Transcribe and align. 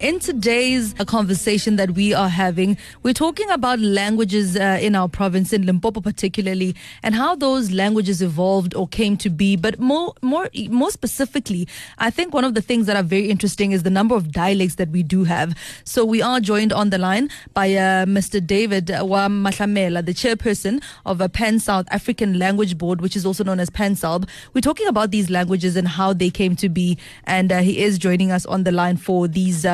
In 0.00 0.18
today's 0.18 0.92
uh, 0.98 1.04
conversation 1.04 1.76
that 1.76 1.92
we 1.92 2.12
are 2.12 2.28
having, 2.28 2.76
we're 3.04 3.14
talking 3.14 3.48
about 3.50 3.78
languages 3.78 4.56
uh, 4.56 4.76
in 4.82 4.96
our 4.96 5.08
province, 5.08 5.52
in 5.52 5.64
Limpopo 5.64 6.00
particularly, 6.00 6.74
and 7.04 7.14
how 7.14 7.36
those 7.36 7.70
languages 7.70 8.20
evolved 8.20 8.74
or 8.74 8.88
came 8.88 9.16
to 9.18 9.30
be. 9.30 9.54
But 9.54 9.78
more, 9.78 10.12
more, 10.20 10.50
more 10.68 10.90
specifically, 10.90 11.68
I 11.98 12.10
think 12.10 12.34
one 12.34 12.42
of 12.42 12.54
the 12.54 12.60
things 12.60 12.86
that 12.86 12.96
are 12.96 13.04
very 13.04 13.30
interesting 13.30 13.70
is 13.70 13.84
the 13.84 13.88
number 13.88 14.16
of 14.16 14.32
dialects 14.32 14.74
that 14.74 14.88
we 14.88 15.04
do 15.04 15.22
have. 15.22 15.56
So 15.84 16.04
we 16.04 16.20
are 16.20 16.40
joined 16.40 16.72
on 16.72 16.90
the 16.90 16.98
line 16.98 17.30
by 17.54 17.72
uh, 17.74 18.04
Mr. 18.04 18.44
David 18.44 18.86
Maahlamela, 18.88 20.04
the 20.04 20.12
chairperson 20.12 20.82
of 21.06 21.20
a 21.20 21.28
Pan 21.28 21.60
South 21.60 21.86
African 21.92 22.36
Language 22.36 22.76
Board, 22.78 23.00
which 23.00 23.14
is 23.14 23.24
also 23.24 23.44
known 23.44 23.60
as 23.60 23.70
PanSALB. 23.70 24.28
We're 24.54 24.60
talking 24.60 24.88
about 24.88 25.12
these 25.12 25.30
languages 25.30 25.76
and 25.76 25.86
how 25.86 26.12
they 26.12 26.30
came 26.30 26.56
to 26.56 26.68
be, 26.68 26.98
and 27.22 27.52
uh, 27.52 27.60
he 27.60 27.78
is 27.78 27.96
joining 27.96 28.32
us 28.32 28.44
on 28.46 28.64
the 28.64 28.72
line 28.72 28.96
for 28.96 29.28
these 29.28 29.64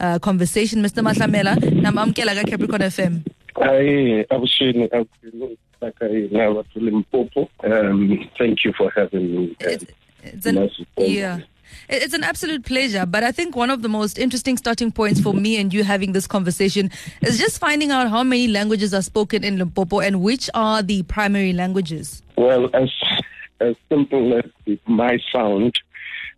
uh, 0.00 0.18
conversation. 0.18 0.82
Mr. 0.82 1.02
Maahlamela, 1.02 1.56
namamkela 1.56 2.34
ka 2.34 2.50
Capricorn 2.50 2.82
FM. 2.82 3.24
Hi, 3.56 4.24
Abushini. 4.30 4.88
Now 6.32 6.62
to 6.62 6.80
Limpopo. 6.80 7.48
Um, 7.64 8.28
thank 8.38 8.64
you 8.64 8.72
for 8.72 8.90
having 8.94 9.34
me. 9.34 9.56
It's, 9.60 9.84
it's 10.22 10.46
an, 10.46 10.70
yeah. 10.96 11.40
It's 11.88 12.14
an 12.14 12.24
absolute 12.24 12.64
pleasure, 12.64 13.06
but 13.06 13.22
I 13.22 13.32
think 13.32 13.54
one 13.54 13.70
of 13.70 13.82
the 13.82 13.88
most 13.88 14.18
interesting 14.18 14.56
starting 14.56 14.90
points 14.90 15.20
for 15.20 15.34
me 15.34 15.58
and 15.58 15.72
you 15.72 15.84
having 15.84 16.12
this 16.12 16.26
conversation 16.26 16.90
is 17.22 17.38
just 17.38 17.58
finding 17.58 17.90
out 17.90 18.08
how 18.08 18.22
many 18.22 18.48
languages 18.48 18.92
are 18.94 19.02
spoken 19.02 19.44
in 19.44 19.58
Limpopo 19.58 20.00
and 20.00 20.20
which 20.20 20.50
are 20.54 20.82
the 20.82 21.02
primary 21.04 21.52
languages. 21.52 22.22
Well, 22.36 22.70
as 22.74 22.90
as 23.60 23.74
simple 23.88 24.36
as 24.36 24.44
it 24.66 24.80
might 24.86 25.22
sound, 25.32 25.78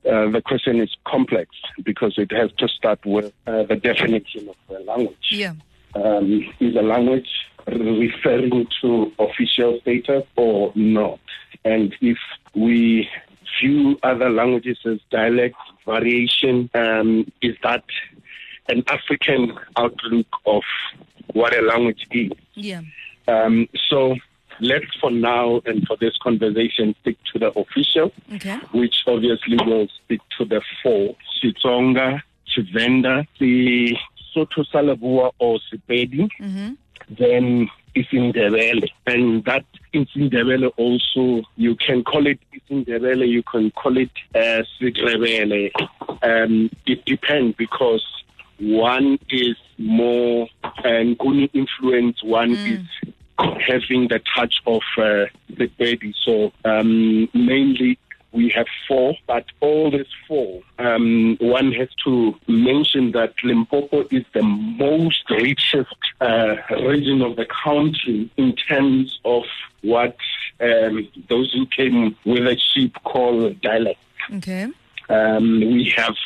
uh, 0.04 0.30
the 0.30 0.42
question 0.44 0.80
is 0.80 0.94
complex 1.06 1.50
because 1.82 2.14
it 2.18 2.30
has 2.32 2.50
to 2.58 2.68
start 2.68 3.04
with 3.04 3.32
uh, 3.46 3.64
the 3.64 3.76
definition 3.76 4.48
of 4.48 4.56
the 4.68 4.80
language. 4.80 5.28
Yeah. 5.30 5.54
Um, 5.94 6.44
is 6.60 6.76
a 6.76 6.82
language 6.82 7.28
referring 7.66 8.66
to 8.80 9.12
official 9.18 9.80
status 9.80 10.24
or 10.36 10.72
not? 10.74 11.20
And 11.64 11.94
if 12.00 12.18
we 12.54 13.08
view 13.60 13.98
other 14.02 14.30
languages 14.30 14.78
as 14.84 14.98
dialect 15.10 15.56
variation, 15.84 16.70
um, 16.74 17.30
is 17.42 17.56
that 17.62 17.84
an 18.68 18.84
African 18.88 19.58
outlook 19.76 20.26
of 20.46 20.62
what 21.32 21.56
a 21.56 21.62
language 21.62 22.06
is? 22.10 22.32
Yeah. 22.54 22.82
Um, 23.26 23.68
so 23.88 24.16
let's 24.60 24.86
for 25.00 25.10
now 25.10 25.60
and 25.66 25.86
for 25.86 25.96
this 25.96 26.16
conversation 26.22 26.94
stick 27.00 27.16
to 27.32 27.38
the 27.38 27.50
official, 27.58 28.12
Okay. 28.34 28.56
which 28.72 28.96
obviously 29.06 29.56
will 29.64 29.88
stick 30.04 30.20
to 30.38 30.44
the 30.44 30.60
four. 30.82 31.14
Xitsonga, 31.42 32.20
Tshivenda, 32.46 33.26
the 33.38 33.96
Sotho 34.34 34.66
sa 34.70 34.78
Leboa 34.80 35.32
or 35.38 35.58
Sepedi, 35.72 36.28
Mm-hmm. 36.40 36.72
then 37.18 37.68
Isindebele. 37.96 38.88
And 39.06 39.44
that 39.44 39.64
Isindebele 39.94 40.70
also, 40.76 41.42
you 41.56 41.74
can 41.76 42.04
call 42.04 42.26
it 42.26 42.38
Isindebele, 42.54 43.28
you 43.28 43.42
can 43.42 43.70
call 43.72 43.96
it 43.96 44.10
uh. 44.34 44.62
Um, 46.22 46.70
it 46.86 47.04
depends 47.04 47.56
because 47.56 48.04
one 48.58 49.18
is 49.30 49.56
more 49.78 50.48
uh, 50.64 50.82
Nguni 50.84 51.48
influence, 51.54 52.22
one 52.22 52.52
is 52.52 53.12
having 53.38 54.08
the 54.08 54.20
touch 54.34 54.56
of 54.66 54.82
uh, 54.96 55.26
the 55.48 55.66
baby. 55.78 56.14
So 56.24 56.52
um, 56.64 57.28
mainly 57.34 57.98
we 58.32 58.50
have 58.50 58.66
four, 58.86 59.14
but 59.26 59.46
all 59.60 59.90
these 59.90 60.06
four, 60.26 60.62
um, 60.78 61.36
one 61.40 61.72
has 61.72 61.88
to 62.04 62.34
mention 62.46 63.12
that 63.12 63.34
Limpopo 63.42 64.06
is 64.10 64.24
the 64.34 64.42
most 64.42 65.28
richest 65.30 65.94
uh, 66.20 66.56
region 66.70 67.22
of 67.22 67.36
the 67.36 67.46
country 67.46 68.30
in 68.36 68.54
terms 68.54 69.18
of 69.24 69.44
what 69.82 70.16
um, 70.60 71.08
those 71.28 71.52
who 71.52 71.66
came 71.66 72.16
with 72.24 72.46
a 72.46 72.56
sheep 72.58 72.96
call 73.04 73.50
dialect. 73.54 74.00
Okay. 74.34 74.68
Um, 75.08 75.60
we 75.60 75.92
have 75.96 76.16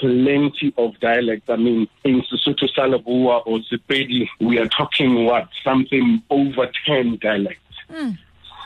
plenty 0.00 0.72
of 0.76 0.98
dialects. 1.00 1.48
I 1.48 1.56
mean, 1.56 1.88
in 2.04 2.22
Sesotho 2.22 2.68
sa 2.74 2.82
Leboa 2.82 3.42
or 3.46 3.58
Sepedi, 3.60 4.28
we 4.40 4.58
are 4.58 4.68
talking 4.68 5.24
what? 5.24 5.48
Something 5.62 6.22
over 6.30 6.70
10 6.86 7.18
dialects. 7.20 7.60
Hmm. 7.88 8.10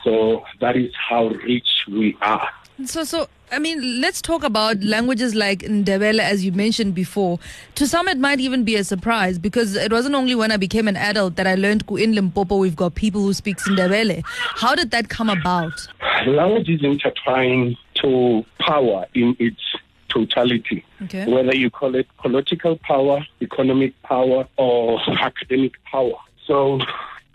So 0.04 0.44
that 0.60 0.76
is 0.76 0.92
how 0.94 1.28
rich 1.28 1.68
we 1.88 2.16
are. 2.22 2.48
So, 2.84 3.02
so 3.02 3.28
I 3.50 3.58
mean, 3.58 4.00
let's 4.00 4.20
talk 4.20 4.44
about 4.44 4.82
languages 4.82 5.34
like 5.34 5.60
Ndebele, 5.60 6.20
as 6.20 6.44
you 6.44 6.52
mentioned 6.52 6.94
before. 6.94 7.38
To 7.76 7.86
some, 7.86 8.06
it 8.06 8.18
might 8.18 8.40
even 8.40 8.62
be 8.62 8.76
a 8.76 8.84
surprise 8.84 9.38
because 9.38 9.74
it 9.74 9.90
wasn't 9.90 10.14
only 10.14 10.34
when 10.34 10.52
I 10.52 10.58
became 10.58 10.86
an 10.86 10.96
adult 10.96 11.36
that 11.36 11.46
I 11.46 11.54
learned 11.54 11.86
ku 11.86 11.96
in 11.96 12.14
Limpopo 12.14 12.56
we've 12.56 12.76
got 12.76 12.94
people 12.94 13.22
who 13.22 13.32
speak 13.32 13.56
Ndebele. 13.58 14.22
How 14.26 14.74
did 14.74 14.90
that 14.90 15.08
come 15.08 15.30
about? 15.30 15.72
Language 16.26 16.68
is 16.68 16.84
intertwined 16.84 17.76
to 18.02 18.44
power 18.60 19.06
in 19.14 19.34
its 19.38 19.60
totality. 20.08 20.84
Okay. 21.02 21.30
whether 21.30 21.54
you 21.54 21.70
call 21.70 21.94
it 21.94 22.06
political 22.18 22.76
power, 22.76 23.24
economic 23.40 24.00
power, 24.02 24.46
or 24.56 25.00
academic 25.20 25.82
power. 25.84 26.16
So, 26.46 26.80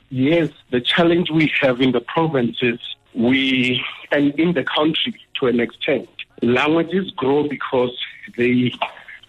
yes, 0.10 0.50
the 0.72 0.82
challenge 0.82 1.30
we 1.30 1.52
have 1.62 1.82
in 1.82 1.92
the 1.92 2.02
provinces, 2.02 2.80
we 3.14 3.84
and 4.12 4.34
in 4.40 4.54
the 4.54 4.64
country 4.64 5.16
to 5.40 5.48
an 5.48 5.60
extent, 5.60 6.10
languages 6.42 7.12
grow 7.12 7.48
because 7.48 7.96
they 8.38 8.74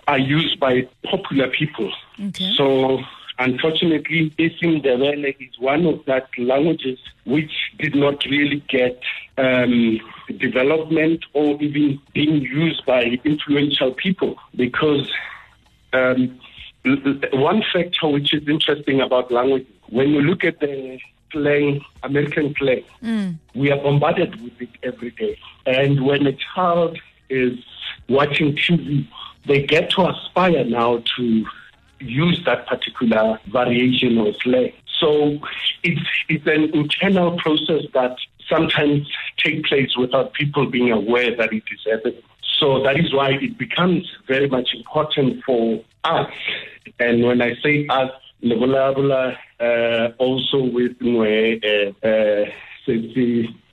are 0.09 0.19
used 0.19 0.61
by 0.61 0.87
popular 1.05 1.49
people. 1.49 1.93
Okay. 2.29 2.53
So, 2.57 3.01
unfortunately, 3.39 4.33
Isindebele 4.39 5.37
is 5.41 5.59
one 5.59 5.87
of 5.87 6.05
that 6.07 6.29
languages 6.39 6.99
which 7.25 7.53
did 7.79 7.95
not 7.95 8.25
really 8.25 8.63
get 8.69 9.01
um, 9.39 10.01
development 10.39 11.25
or 11.33 11.61
even 11.63 12.01
being 12.13 12.43
used 12.43 12.85
by 12.87 13.03
influential 13.25 13.93
people 13.93 14.37
because 14.57 15.11
um, 15.93 16.39
one 17.33 17.63
factor 17.73 18.09
which 18.09 18.35
is 18.35 18.47
interesting 18.49 19.01
about 19.01 19.31
language, 19.31 19.67
when 19.89 20.11
you 20.11 20.21
look 20.21 20.45
at 20.45 20.61
the 20.61 20.99
slang, 21.33 21.81
American 22.03 22.55
slang, 22.59 22.85
we 23.55 23.71
are 23.73 23.79
bombarded 23.79 24.41
with 24.43 24.53
it 24.61 24.71
every 24.83 25.11
day. 25.13 25.39
And 25.67 26.05
when 26.05 26.27
a 26.27 26.37
child 26.55 26.99
is 27.31 27.59
watching 28.09 28.55
TV, 28.55 29.09
they 29.47 29.63
get 29.63 29.91
to 29.91 30.09
aspire 30.09 30.65
now 30.65 31.03
to 31.17 31.47
use 32.05 32.43
that 32.45 32.67
particular 32.67 33.39
variation 33.47 34.19
or 34.19 34.33
slang. 34.35 34.73
So 35.01 35.39
it's, 35.83 36.01
it's 36.29 36.47
an 36.47 36.75
internal 36.75 37.37
process 37.39 37.83
that 37.93 38.17
sometimes 38.49 39.09
take 39.39 39.65
place 39.65 39.97
without 39.97 40.33
people 40.35 40.67
being 40.67 40.93
aware 40.93 41.35
that 41.37 41.53
it 41.53 41.65
is 41.73 41.81
happening. 41.91 42.23
So 42.59 42.83
that 42.85 42.99
is 42.99 43.13
why 43.13 43.31
it 43.33 43.59
becomes 43.59 44.11
very 44.27 44.49
much 44.49 44.71
important 44.75 45.43
for 45.45 45.83
us. 46.05 46.31
And 46.99 47.25
when 47.25 47.43
I 47.43 47.55
say 47.63 47.87
us, 47.89 48.11
Lebolabula, 48.43 49.37
uh, 49.61 50.13
also 50.19 50.63
with 50.63 50.99
Nwe, 51.01 51.65
uh, 51.65 52.07
uh, 52.07 52.51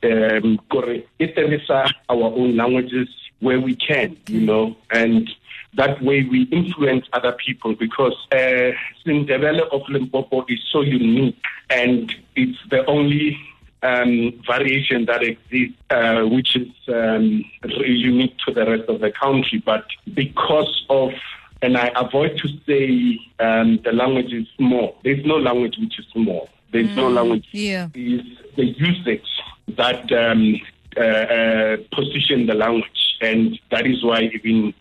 um, 0.03 0.59
Kore, 0.69 1.03
Iteresa, 1.19 1.91
our 2.09 2.23
own 2.23 2.55
languages 2.55 3.09
where 3.39 3.59
we 3.59 3.75
can, 3.75 4.17
you 4.27 4.41
know, 4.41 4.75
and 4.91 5.29
that 5.75 6.01
way 6.01 6.23
we 6.23 6.43
influence 6.51 7.05
other 7.13 7.31
people 7.31 7.75
because 7.75 8.15
uh, 8.31 8.71
Sindebele 9.05 9.67
of 9.71 9.81
Limpopo 9.89 10.45
is 10.49 10.59
so 10.71 10.81
unique 10.81 11.41
and 11.69 12.13
it's 12.35 12.57
the 12.69 12.85
only 12.85 13.37
um, 13.83 14.39
variation 14.45 15.05
that 15.05 15.23
exists, 15.23 15.77
uh, 15.89 16.21
which 16.23 16.55
is 16.55 16.67
um, 16.89 17.43
really 17.63 17.95
unique 17.95 18.37
to 18.45 18.53
the 18.53 18.65
rest 18.65 18.89
of 18.89 18.99
the 18.99 19.11
country. 19.11 19.61
But 19.65 19.85
because 20.13 20.85
of, 20.89 21.11
and 21.61 21.77
I 21.77 21.91
avoid 21.95 22.37
to 22.39 22.47
say 22.67 23.19
um, 23.39 23.79
the 23.83 23.91
language 23.91 24.33
is 24.33 24.47
small, 24.57 24.97
there's 25.03 25.25
no 25.25 25.37
language 25.37 25.77
which 25.79 25.99
is 25.99 26.05
small. 26.11 26.49
There's 26.71 26.95
no 26.95 27.09
language. 27.09 27.47
Yeah. 27.51 27.89
Is 27.93 28.21
the 28.55 28.65
usage 28.65 29.27
that 29.69 30.09
um, 30.11 30.55
uh, 30.95 31.01
uh, 31.01 31.77
position 31.93 32.45
the 32.45 32.53
language, 32.53 33.17
and 33.19 33.59
that 33.71 33.85
is 33.85 34.03
why 34.03 34.31
even 34.33 34.73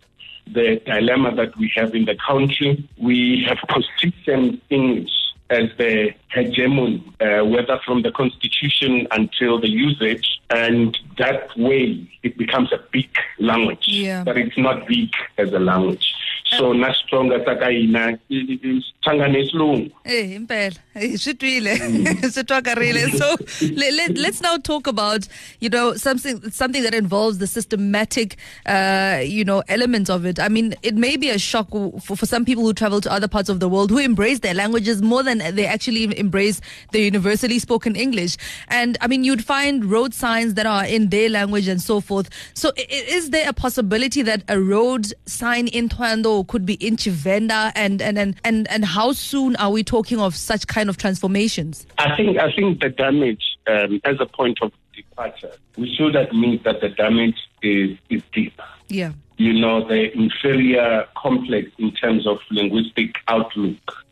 the 0.46 0.80
dilemma 0.84 1.34
that 1.34 1.56
we 1.56 1.72
have 1.76 1.94
in 1.94 2.04
the 2.04 2.16
country, 2.16 2.88
we 2.98 3.44
have 3.48 3.58
consistent 3.68 4.62
English 4.70 5.10
as 5.48 5.68
the 5.78 6.12
hegemon, 6.34 7.00
uh, 7.20 7.44
whether 7.44 7.78
from 7.84 8.02
the 8.02 8.12
constitution 8.12 9.06
until 9.10 9.60
the 9.60 9.68
usage, 9.68 10.40
and 10.50 10.96
that 11.18 11.56
way 11.56 12.08
it 12.22 12.36
becomes 12.38 12.72
a 12.72 12.78
big 12.92 13.08
language, 13.38 13.84
Yeah. 13.86 14.24
but 14.24 14.36
it's 14.36 14.56
not 14.58 14.86
big 14.86 15.10
as 15.38 15.52
a 15.52 15.58
language. 15.58 16.14
so 16.58 16.72
nasitsonga 16.74 17.44
saka 17.44 17.66
hina 17.70 18.18
sithanga 18.28 19.28
nesilungu 19.28 19.90
Eh, 20.04 20.36
impela. 20.36 20.76
Swi 20.96 21.34
twile. 21.34 21.76
Swi 21.76 22.42
twakarile. 22.48 23.08
So 23.16 23.36
let, 23.76 24.18
let's 24.18 24.40
now 24.40 24.56
talk 24.56 24.88
about, 24.88 25.28
you 25.60 25.68
know, 25.68 25.94
something 25.94 26.50
something 26.50 26.82
that 26.82 26.92
involves 26.94 27.38
the 27.38 27.46
systematic, 27.46 28.36
uh, 28.66 29.20
you 29.24 29.44
know, 29.44 29.62
elements 29.68 30.10
of 30.10 30.26
it. 30.26 30.40
I 30.40 30.48
mean, 30.48 30.74
it 30.82 30.94
may 30.96 31.16
be 31.16 31.30
a 31.30 31.38
shock 31.38 31.68
for, 31.70 32.16
for 32.16 32.26
some 32.26 32.44
people 32.44 32.64
who 32.64 32.72
travel 32.74 33.00
to 33.02 33.12
other 33.12 33.28
parts 33.28 33.48
of 33.48 33.60
the 33.60 33.68
world 33.68 33.90
who 33.90 33.98
embrace 33.98 34.40
their 34.40 34.54
languages 34.54 35.00
more 35.02 35.22
than 35.22 35.38
they 35.54 35.66
actually 35.66 36.18
embrace 36.20 36.60
the 36.92 37.00
universally 37.00 37.58
spoken 37.58 37.96
English. 37.96 38.36
And 38.68 38.96
I 39.00 39.08
mean, 39.08 39.24
you'd 39.24 39.44
find 39.44 39.84
road 39.84 40.14
signs 40.14 40.54
that 40.54 40.66
are 40.66 40.84
in 40.84 41.08
their 41.08 41.28
language 41.28 41.66
and 41.66 41.80
so 41.80 42.00
forth. 42.00 42.28
So 42.54 42.72
is 42.76 43.30
there 43.30 43.48
a 43.48 43.52
possibility 43.52 44.22
that 44.22 44.42
a 44.48 44.60
road 44.60 45.06
sign 45.26 45.66
in 45.68 45.88
Thohoyandou 45.88 46.46
could 46.46 46.64
be 46.64 46.74
in 46.74 46.96
Tshivenda 46.96 47.72
and, 47.74 48.00
and, 48.00 48.18
and, 48.18 48.36
and, 48.44 48.70
and 48.70 48.84
how 48.84 49.12
soon 49.12 49.56
are 49.56 49.70
we 49.70 49.82
talking 49.82 50.20
of 50.20 50.36
such 50.36 50.66
kind 50.66 50.88
of 50.88 50.96
transformations? 50.96 51.86
I 51.98 52.14
think 52.16 52.38
I 52.38 52.52
think 52.52 52.80
the 52.80 52.90
damage 52.90 53.42
um, 53.66 54.00
as 54.04 54.16
a 54.20 54.26
point 54.26 54.58
of 54.62 54.72
departure, 54.94 55.52
we 55.76 55.94
should 55.94 56.16
admit 56.16 56.64
that 56.64 56.80
the 56.80 56.88
damage 56.88 57.36
is 57.62 57.96
is 58.08 58.22
deep. 58.32 58.60
Yeah. 58.88 59.12
You 59.36 59.54
know, 59.54 59.86
the 59.86 60.12
inferior 60.16 61.06
complex 61.16 61.70
in 61.78 61.92
terms 61.92 62.26
of 62.26 62.38
linguistic 62.50 63.16
outlook. 63.28 64.04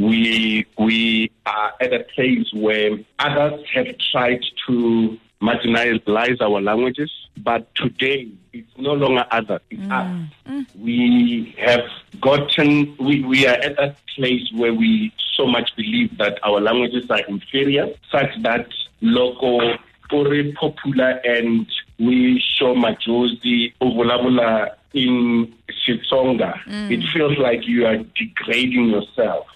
We 0.00 0.66
we 0.78 1.30
are 1.44 1.72
at 1.80 1.92
a 1.92 2.00
place 2.14 2.46
where 2.54 2.98
others 3.18 3.60
have 3.74 3.98
tried 4.10 4.42
to 4.66 5.18
marginalize 5.42 6.40
our 6.40 6.60
languages, 6.60 7.10
but 7.36 7.74
today 7.74 8.28
it's 8.52 8.68
no 8.78 8.92
longer 8.92 9.26
others, 9.30 9.60
it's 9.70 9.82
mm. 9.82 9.92
us. 9.92 10.32
Mm. 10.48 10.66
We 10.78 11.54
have 11.58 11.84
gotten, 12.20 12.96
we, 12.98 13.24
we 13.24 13.46
are 13.46 13.56
at 13.56 13.76
that 13.76 13.96
place 14.14 14.50
where 14.54 14.74
we 14.74 15.12
so 15.36 15.46
much 15.46 15.74
believe 15.76 16.16
that 16.18 16.38
our 16.42 16.60
languages 16.60 17.10
are 17.10 17.20
inferior, 17.20 17.88
such 18.10 18.30
that 18.42 18.68
local 19.00 19.76
very 20.10 20.52
popular 20.52 21.20
and 21.24 21.66
we 21.98 22.42
show 22.56 22.74
majosi 22.74 23.72
ovulabula 23.80 24.74
in 24.92 25.54
Xitsonga. 25.86 26.58
Mm. 26.64 26.90
It 26.90 27.08
feels 27.12 27.38
like 27.38 27.66
you 27.66 27.86
are 27.86 27.98
degrading 27.98 28.90
yourself. 28.90 29.46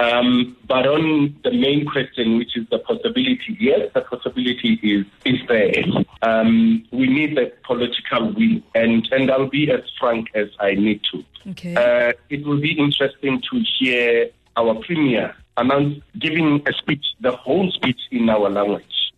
Um, 0.00 0.56
but 0.66 0.86
on 0.86 1.36
the 1.44 1.50
main 1.50 1.84
question, 1.84 2.38
which 2.38 2.56
is 2.56 2.66
the 2.70 2.78
possibility, 2.78 3.56
yes, 3.60 3.90
the 3.94 4.00
possibility 4.00 4.78
is 4.82 5.06
is 5.24 5.40
there. 5.46 5.84
Um, 6.22 6.84
we 6.90 7.06
need 7.06 7.36
the 7.36 7.52
political 7.64 8.32
will, 8.32 8.62
and 8.74 9.06
and 9.12 9.30
I'll 9.30 9.48
be 9.48 9.70
as 9.70 9.82
frank 9.98 10.28
as 10.34 10.48
I 10.58 10.74
need 10.74 11.00
to. 11.10 11.24
Okay. 11.50 11.74
Uh, 11.74 12.12
it 12.30 12.46
will 12.46 12.60
be 12.60 12.72
interesting 12.72 13.42
to 13.50 13.62
hear 13.78 14.30
our 14.56 14.74
premier 14.86 15.34
announce 15.56 16.02
giving 16.18 16.62
a 16.66 16.72
speech, 16.72 17.04
the 17.20 17.32
whole 17.32 17.70
speech 17.70 18.00
in 18.10 18.28
our 18.28 18.48
language. 18.48 19.12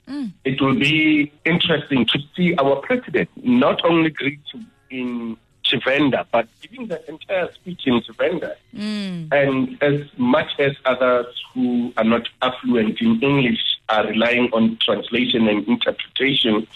It 0.44 0.60
will 0.60 0.74
be 0.74 1.32
interesting 1.44 2.06
to 2.06 2.18
see 2.36 2.54
our 2.56 2.76
president 2.76 3.30
not 3.36 3.84
only 3.84 4.10
greet 4.10 4.40
in 4.90 5.36
Tshivenda, 5.64 6.26
but 6.32 6.48
giving 6.60 6.88
the 6.88 7.08
entire 7.08 7.52
speech 7.52 7.86
in 7.86 8.00
Tshivenda. 8.00 8.56
And 9.32 9.82
as 9.82 10.00
much 10.16 10.50
as 10.58 10.72
others 10.84 11.26
who 11.54 11.92
are 11.96 12.04
not 12.04 12.28
affluent 12.42 13.00
in 13.00 13.20
English 13.22 13.60
are 13.88 14.06
relying 14.06 14.50
on 14.52 14.78
translation 14.82 15.48
and 15.48 15.66
interpretation, 15.68 16.66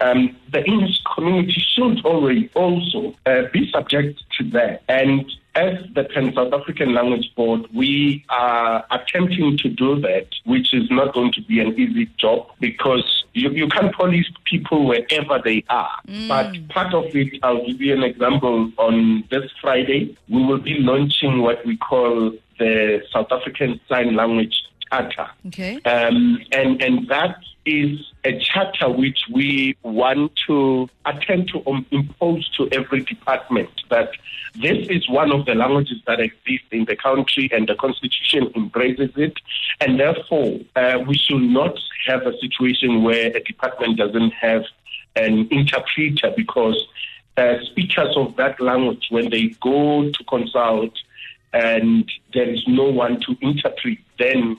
um, 0.00 0.36
the 0.52 0.64
English 0.64 1.02
community 1.14 1.60
should 1.74 2.04
already 2.04 2.50
also 2.54 3.14
uh, 3.26 3.42
be 3.52 3.70
subject 3.70 4.22
to 4.38 4.44
that. 4.50 4.82
And 4.88 5.30
as 5.58 5.84
the 5.94 6.04
Pan 6.04 6.32
South 6.34 6.52
African 6.52 6.94
Language 6.94 7.34
Board, 7.34 7.66
we 7.74 8.24
are 8.28 8.86
attempting 8.92 9.58
to 9.58 9.68
do 9.68 10.00
that, 10.00 10.28
which 10.44 10.72
is 10.72 10.88
not 10.90 11.12
going 11.12 11.32
to 11.32 11.42
be 11.42 11.58
an 11.60 11.78
easy 11.78 12.06
job 12.16 12.46
because 12.60 13.24
you, 13.34 13.50
you 13.50 13.68
can't 13.68 13.92
police 13.94 14.28
people 14.44 14.86
wherever 14.86 15.40
they 15.44 15.64
are. 15.68 15.98
Mm. 16.06 16.28
But 16.28 16.68
part 16.68 16.94
of 16.94 17.06
it, 17.14 17.40
I'll 17.42 17.66
give 17.66 17.80
you 17.80 17.92
an 17.92 18.04
example. 18.04 18.70
On 18.78 19.24
this 19.30 19.50
Friday, 19.60 20.16
we 20.28 20.44
will 20.44 20.60
be 20.60 20.74
launching 20.78 21.42
what 21.42 21.64
we 21.66 21.76
call 21.76 22.32
the 22.58 23.02
South 23.12 23.32
African 23.32 23.80
Sign 23.88 24.14
Language 24.14 24.64
Charter. 24.90 25.28
Okay. 25.46 25.80
Um, 25.84 26.40
and, 26.52 26.82
and 26.82 27.08
that 27.08 27.38
is 27.66 28.00
a 28.24 28.38
charter 28.38 28.88
which 28.88 29.20
we 29.30 29.76
want 29.82 30.32
to 30.46 30.88
attempt 31.04 31.50
to 31.52 31.62
um, 31.66 31.84
impose 31.90 32.48
to 32.56 32.68
every 32.72 33.02
department 33.04 33.70
that 33.90 34.10
this 34.54 34.88
is 34.88 35.08
one 35.08 35.30
of 35.30 35.44
the 35.44 35.54
languages 35.54 35.98
that 36.06 36.20
exist 36.20 36.64
in 36.72 36.86
the 36.86 36.96
country 36.96 37.48
and 37.52 37.68
the 37.68 37.74
constitution 37.74 38.50
embraces 38.56 39.10
it. 39.16 39.34
And 39.80 40.00
therefore, 40.00 40.58
uh, 40.74 40.98
we 41.06 41.16
should 41.16 41.42
not 41.42 41.78
have 42.06 42.26
a 42.26 42.36
situation 42.38 43.02
where 43.02 43.26
a 43.36 43.40
department 43.40 43.98
doesn't 43.98 44.32
have 44.32 44.64
an 45.16 45.48
interpreter 45.50 46.32
because 46.36 46.86
uh, 47.36 47.54
speakers 47.64 48.16
of 48.16 48.34
that 48.36 48.60
language, 48.60 49.06
when 49.10 49.30
they 49.30 49.48
go 49.60 50.10
to 50.10 50.24
consult 50.24 50.92
and 51.52 52.10
there 52.34 52.48
is 52.48 52.62
no 52.66 52.84
one 52.84 53.20
to 53.20 53.36
interpret, 53.40 53.98
then 54.18 54.56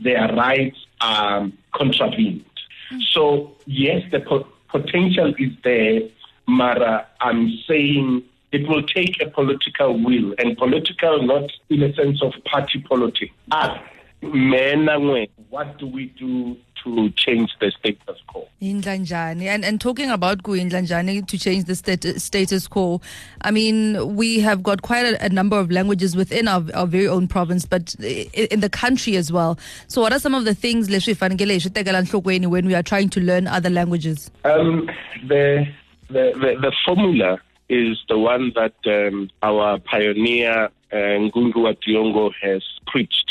their 0.00 0.32
rights 0.34 0.78
are 1.00 1.48
contravened. 1.74 2.44
Mm. 2.92 3.02
So, 3.12 3.52
yes, 3.66 4.02
the 4.10 4.20
po- 4.20 4.46
potential 4.68 5.34
is 5.38 5.52
there, 5.62 6.02
Mara. 6.46 7.06
I'm 7.20 7.50
saying 7.68 8.24
it 8.52 8.68
will 8.68 8.82
take 8.82 9.22
a 9.22 9.30
political 9.30 10.02
will, 10.02 10.34
and 10.38 10.56
political 10.56 11.22
not 11.22 11.50
in 11.68 11.82
a 11.82 11.94
sense 11.94 12.22
of 12.22 12.32
party 12.44 12.80
politics. 12.80 13.32
Us, 13.52 13.78
men 13.78 13.78
and 13.78 13.78
women, 13.78 13.99
what 14.22 15.78
do 15.78 15.86
we 15.86 16.06
do 16.18 16.56
to 16.84 17.10
change 17.10 17.50
the 17.60 17.70
status 17.78 18.18
quo? 18.26 18.46
Indlanjani. 18.62 19.44
And 19.46 19.64
and 19.64 19.80
talking 19.80 20.10
about 20.10 20.42
Indlanjani 20.42 21.26
to 21.26 21.38
change 21.38 21.64
the 21.64 21.74
stat- 21.74 22.20
status 22.20 22.66
quo, 22.68 23.00
I 23.42 23.50
mean, 23.50 24.16
we 24.16 24.40
have 24.40 24.62
got 24.62 24.82
quite 24.82 25.04
a, 25.06 25.24
a 25.24 25.28
number 25.28 25.58
of 25.58 25.70
languages 25.70 26.16
within 26.16 26.48
our, 26.48 26.64
our 26.74 26.86
very 26.86 27.08
own 27.08 27.28
province, 27.28 27.64
but 27.66 27.94
i- 28.00 28.28
in 28.50 28.60
the 28.60 28.70
country 28.70 29.16
as 29.16 29.30
well. 29.32 29.58
So, 29.88 30.00
what 30.00 30.12
are 30.12 30.18
some 30.18 30.34
of 30.34 30.44
the 30.44 30.54
things 30.54 30.88
leswi 30.88 31.18
hi 31.18 31.28
fanekele 31.28 31.52
hi 31.52 31.58
swi 31.58 31.70
tekela 31.70 32.02
enhlokweni 32.02 32.46
when 32.46 32.66
we 32.66 32.74
are 32.74 32.82
trying 32.82 33.08
to 33.10 33.20
learn 33.20 33.46
other 33.46 33.70
languages? 33.70 34.30
Um, 34.44 34.88
the, 35.28 35.66
the, 36.08 36.32
the, 36.34 36.56
the 36.60 36.72
formula 36.84 37.38
is 37.68 37.98
the 38.08 38.18
one 38.18 38.52
that 38.54 38.74
um, 38.86 39.30
our 39.42 39.78
pioneer, 39.78 40.68
uh, 40.92 40.96
Ngũgĩ 40.96 41.56
wa 41.62 41.72
Thiong'o, 41.72 42.32
has 42.42 42.62
preached 42.86 43.30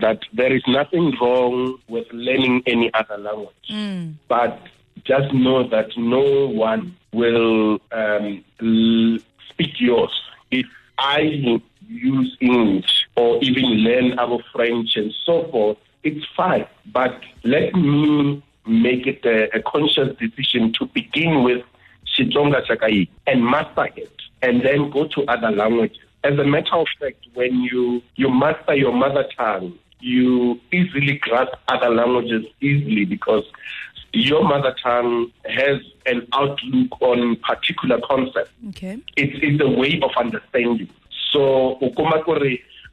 that 0.00 0.20
there 0.32 0.54
is 0.54 0.62
nothing 0.66 1.14
wrong 1.20 1.78
with 1.88 2.06
learning 2.12 2.62
any 2.66 2.92
other 2.94 3.18
language. 3.18 3.70
But 4.28 4.60
just 5.04 5.32
know 5.32 5.66
that 5.68 5.88
no 5.96 6.46
one 6.48 6.96
will 7.12 7.80
um, 7.92 8.44
l- 8.60 9.18
speak 9.50 9.80
yours. 9.80 10.10
If 10.50 10.66
I 10.98 11.60
use 11.88 12.36
English 12.40 13.06
or 13.16 13.38
even 13.42 13.64
learn 13.86 14.18
our 14.18 14.38
French 14.52 14.96
and 14.96 15.12
so 15.24 15.48
forth, 15.50 15.78
it's 16.02 16.24
fine. 16.36 16.66
But 16.92 17.20
let 17.44 17.74
me 17.74 18.42
make 18.66 19.06
it 19.06 19.24
a, 19.24 19.56
a 19.56 19.62
conscious 19.62 20.16
decision 20.18 20.72
to 20.74 20.86
begin 20.86 21.42
with 21.42 21.64
Xitsonga 22.16 22.66
Chakai 22.66 23.08
and 23.26 23.44
master 23.44 23.88
it, 23.96 24.12
and 24.42 24.62
then 24.62 24.90
go 24.90 25.06
to 25.08 25.24
other 25.26 25.50
languages. 25.50 25.98
As 26.24 26.38
a 26.38 26.44
matter 26.44 26.74
of 26.74 26.86
fact, 27.00 27.24
when 27.34 27.60
you, 27.60 28.02
you 28.16 28.28
master 28.28 28.74
your 28.74 28.92
mother 28.92 29.24
tongue, 29.36 29.78
you 30.00 30.60
easily 30.72 31.18
grasp 31.18 31.52
other 31.68 31.90
languages 31.90 32.44
easily 32.60 33.04
because 33.04 33.44
your 34.12 34.42
mother 34.42 34.74
tongue 34.82 35.30
has 35.44 35.80
an 36.06 36.26
outlook 36.32 37.00
on 37.02 37.36
particular 37.36 38.00
concepts 38.06 38.50
Okay. 38.70 38.98
it's, 39.16 39.38
it's 39.42 39.62
a 39.62 39.68
way 39.68 40.00
of 40.02 40.10
understanding. 40.16 40.88
So, 41.32 41.78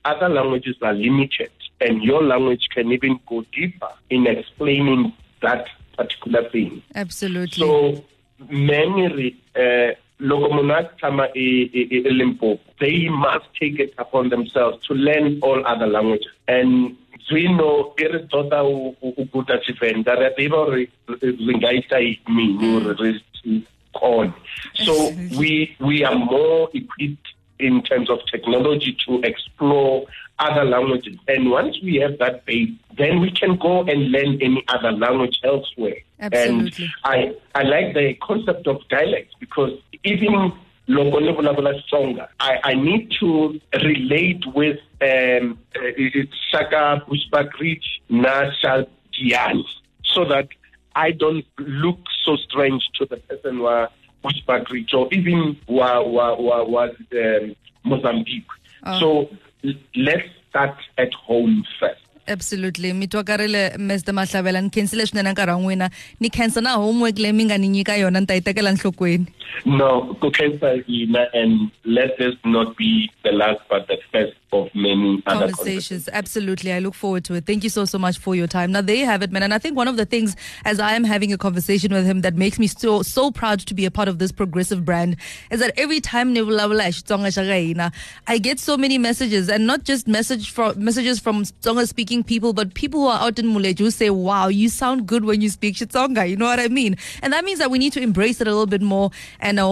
other 0.06 0.30
languages 0.30 0.76
are 0.82 0.94
limited, 0.94 1.52
and 1.82 2.04
your 2.04 2.22
language 2.22 2.68
can 2.74 2.92
even 2.92 3.20
go 3.28 3.44
deeper 3.54 3.90
in 4.10 4.28
explaining 4.28 5.14
that 5.42 5.68
particular 5.98 6.50
thing. 6.50 6.84
Absolutely. 6.94 7.66
So, 7.66 8.04
many, 8.50 9.42
uh, 9.56 9.94
loko 10.19 10.50
munhu 10.50 10.74
a 10.74 10.84
tshama 10.98 11.27
e- 11.36 11.69
e- 11.74 11.88
e- 11.91 12.03
eLimpopo, 12.10 12.60
they 12.79 13.10
must 13.10 13.45
take 13.60 13.79
it 13.79 13.93
upon 13.98 14.29
themselves 14.29 14.77
to 14.88 14.93
learn 14.93 15.39
all 15.41 15.62
other 15.65 15.88
languages. 15.88 16.31
And 16.48 16.95
zwino 17.29 17.93
e 18.00 18.07
re 18.07 18.19
tota 18.29 18.63
o 18.63 18.95
guda 19.31 19.60
Tshivenda, 19.60 20.15
re 20.17 20.27
a 20.27 20.31
tseba 20.31 20.55
hore 20.55 20.88
re 21.22 21.53
nga 21.57 21.74
ita 21.74 21.98
hore 21.98 22.95
re 23.00 23.19
se 23.43 23.62
kgone. 23.93 24.34
So 24.75 24.93
we 25.38 25.75
we 25.79 26.03
are 26.03 26.15
more 26.15 26.69
equipped 26.74 27.35
in 27.60 27.82
terms 27.84 28.10
of 28.10 28.20
technology 28.32 28.98
to 29.08 29.22
explore 29.22 30.06
other 30.40 30.66
languages. 30.66 31.18
And 31.28 31.50
once 31.50 31.78
we 31.82 31.96
have 31.98 32.18
that 32.20 32.46
base, 32.46 32.72
then 32.98 33.22
we 33.22 33.32
can 33.32 33.56
go 33.58 33.82
and 33.82 34.12
learn 34.12 34.42
any 34.42 34.64
other 34.68 34.92
language 34.92 35.40
elsewhere. 35.44 35.98
Absolutely. 36.20 36.86
And 37.04 37.36
I, 37.56 37.60
I 37.60 37.64
like 37.64 37.94
the 37.94 38.16
concept 38.22 38.68
of 38.68 38.78
dialects 38.90 39.36
because 39.40 39.72
even 40.04 40.52
loko 40.88 41.20
ni 41.20 41.32
vulavula 41.34 41.74
xitsonga 41.74 42.28
I, 42.40 42.60
i 42.64 42.74
need 42.76 43.12
to 43.20 43.60
relate 43.74 44.46
with 44.54 44.78
um 45.02 45.58
uh, 45.76 46.24
shaka 46.52 47.02
bushbuckridge 47.08 47.88
na 48.10 48.52
shaldiani 48.62 49.66
so 50.04 50.26
that 50.26 50.48
i 50.96 51.12
don't 51.12 51.46
look 51.58 52.00
so 52.24 52.38
strange 52.38 52.84
to 52.98 53.06
the 53.06 53.18
person 53.18 53.60
wa 53.60 53.88
bushbuckridge 54.25 54.94
or 54.94 55.08
even 55.13 55.58
wa 55.67 56.01
wa 56.01 56.36
wa, 56.36 56.63
wa 56.63 56.84
um, 57.13 57.55
mozambique. 57.84 58.48
Oh. 58.84 59.00
so 59.00 59.29
l- 59.63 59.74
let's 59.96 60.27
start 60.50 60.77
at 60.98 61.13
home 61.13 61.63
first 61.79 62.05
absolutely 62.27 62.94
mi 62.94 63.08
twa 63.08 63.24
karile 63.24 63.77
mr 63.77 64.13
Maahlamela 64.13 64.62
ni 64.62 64.70
khensile 64.70 65.05
swinene 65.05 65.32
nkarhi 65.32 65.51
wa 65.51 65.60
n'wina 65.60 65.89
ni 66.20 66.29
khensa 66.29 66.62
na 66.62 66.74
homework 66.75 67.17
leyi 67.17 67.34
mi 67.34 67.46
nga 67.46 67.58
ni 67.58 67.67
nyika 67.67 67.98
yona 67.98 68.20
ni 68.20 68.25
ta 68.25 68.34
yi 68.34 68.41
tekela 68.41 68.72
nhlokweni 68.72 69.25
No, 69.65 70.17
Kukensa 70.22 70.84
Ina, 70.89 71.27
and 71.34 71.72
let 71.86 72.17
this 72.17 72.36
not 72.44 72.75
be 72.75 73.10
the 73.24 73.32
last 73.32 73.62
but 73.70 73.88
the 73.88 73.98
first 74.12 74.34
of 74.51 74.70
many 74.74 75.22
other 75.25 75.51
conversations. 75.51 76.10
Absolutely. 76.12 76.72
I 76.72 76.79
look 76.79 76.94
forward 76.94 77.25
to 77.25 77.36
it. 77.36 77.46
Thank 77.46 77.63
you 77.63 77.70
so, 77.70 77.86
so 77.86 77.98
much 77.98 78.17
for 78.17 78.36
your 78.36 78.48
time. 78.48 78.72
Now, 78.72 78.82
there 78.82 78.96
you 78.96 79.05
have 79.05 79.22
it, 79.22 79.32
man. 79.32 79.44
And 79.44 79.53
I 79.53 79.58
think 79.58 79.75
one 79.75 79.88
of 79.88 79.98
the 79.98 80.05
things, 80.05 80.36
as 80.65 80.79
I 80.79 80.94
am 80.94 81.03
having 81.03 81.34
a 81.34 81.38
conversation 81.38 81.94
with 81.94 82.05
him, 82.05 82.22
that 82.22 82.36
makes 82.36 82.60
me 82.60 82.67
so, 82.67 83.01
so 83.01 83.32
proud 83.32 83.60
to 83.62 83.74
be 83.74 83.86
a 83.86 83.91
part 83.91 84.08
of 84.08 84.20
this 84.20 84.32
progressive 84.32 84.86
brand 84.86 85.17
is 85.51 85.60
that 85.60 85.74
every 85.77 86.00
time 86.00 86.34
Nevulavula 86.34 86.88
Xitsonga 86.88 87.27
Shagaina, 87.27 87.94
I 88.27 88.38
get 88.38 88.60
so 88.60 88.77
many 88.77 88.98
messages 88.98 89.50
and 89.50 89.67
not 89.67 89.84
just 89.84 90.08
message 90.08 90.51
from, 90.51 90.84
messages 90.84 91.20
from 91.20 91.44
Tsonga 91.44 91.88
speaking 91.88 92.14
people, 92.24 92.53
but 92.53 92.74
people 92.74 93.01
who 93.01 93.07
are 93.07 93.22
out 93.22 93.39
in 93.39 93.48
Muleju 93.48 93.91
say, 93.91 94.10
wow, 94.10 94.48
you 94.48 94.69
sound 94.69 95.07
good 95.07 95.25
when 95.25 95.41
you 95.41 95.50
speak 95.50 95.75
Xitsonga. 95.75 96.29
You 96.29 96.36
know 96.36 96.45
what 96.45 96.60
I 96.60 96.67
mean? 96.67 96.98
And 97.22 97.34
that 97.34 97.43
means 97.45 97.60
that 97.60 97.72
we 97.72 97.77
need 97.77 97.93
to 97.93 98.01
embrace 98.01 98.41
it 98.41 98.48
a 98.48 98.51
little 98.51 98.65
bit 98.65 98.81
more. 98.81 99.12
And 99.39 99.60
uh, 99.60 99.65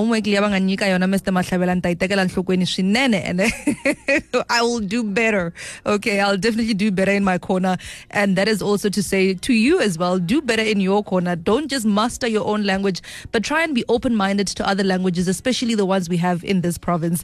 and 3.23 3.41
I 4.49 4.61
will 4.61 4.79
do 4.79 5.03
better. 5.03 5.53
Okay, 5.85 6.19
I'll 6.19 6.37
definitely 6.37 6.73
do 6.73 6.91
better 6.91 7.11
in 7.11 7.23
my 7.23 7.37
corner. 7.37 7.77
And 8.11 8.35
that 8.35 8.47
is 8.47 8.61
also 8.61 8.89
to 8.89 9.03
say 9.03 9.33
to 9.33 9.53
you 9.53 9.79
as 9.79 9.97
well, 9.97 10.19
do 10.19 10.41
better 10.41 10.63
in 10.63 10.79
your 10.79 11.03
corner. 11.03 11.35
Don't 11.35 11.69
just 11.69 11.85
master 11.85 12.27
your 12.27 12.45
own 12.45 12.63
language, 12.63 13.01
but 13.31 13.43
try 13.43 13.63
and 13.63 13.73
be 13.73 13.83
open-minded 13.89 14.47
to 14.47 14.67
other 14.67 14.83
languages, 14.83 15.27
especially 15.27 15.75
the 15.75 15.85
ones 15.85 16.09
we 16.09 16.17
have 16.17 16.43
in 16.43 16.61
this 16.61 16.77
province. 16.77 17.23